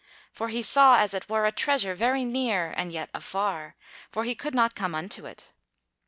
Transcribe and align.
For 0.31 0.47
he 0.49 0.63
saw, 0.63 0.97
as 0.99 1.13
it 1.13 1.29
were, 1.29 1.45
a 1.45 1.51
treasure 1.51 1.93
very 1.93 2.25
near 2.25 2.71
and 2.75 2.91
yet 2.91 3.11
afar, 3.13 3.75
for 4.09 4.23
he 4.23 4.33
could 4.33 4.55
not 4.55 4.73
come 4.73 4.95
unto 4.95 5.27
it. 5.27 5.53